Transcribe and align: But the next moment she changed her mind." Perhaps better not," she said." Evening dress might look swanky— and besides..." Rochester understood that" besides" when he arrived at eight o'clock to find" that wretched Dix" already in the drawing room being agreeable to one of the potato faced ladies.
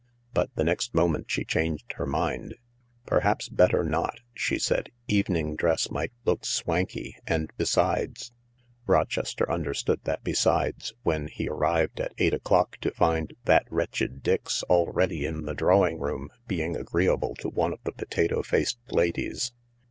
But 0.33 0.49
the 0.55 0.63
next 0.63 0.95
moment 0.95 1.29
she 1.29 1.45
changed 1.45 1.93
her 1.97 2.07
mind." 2.07 2.55
Perhaps 3.05 3.49
better 3.49 3.83
not," 3.83 4.19
she 4.33 4.57
said." 4.57 4.89
Evening 5.07 5.55
dress 5.55 5.91
might 5.91 6.11
look 6.25 6.43
swanky— 6.43 7.17
and 7.27 7.51
besides..." 7.55 8.31
Rochester 8.87 9.47
understood 9.47 9.99
that" 10.05 10.23
besides" 10.23 10.95
when 11.03 11.27
he 11.27 11.47
arrived 11.47 11.99
at 12.01 12.15
eight 12.17 12.33
o'clock 12.33 12.77
to 12.77 12.89
find" 12.89 13.35
that 13.45 13.67
wretched 13.71 14.23
Dix" 14.23 14.63
already 14.63 15.23
in 15.23 15.43
the 15.45 15.53
drawing 15.53 15.99
room 15.99 16.29
being 16.47 16.75
agreeable 16.75 17.35
to 17.35 17.47
one 17.49 17.71
of 17.71 17.83
the 17.83 17.91
potato 17.91 18.41
faced 18.41 18.79
ladies. 18.89 19.51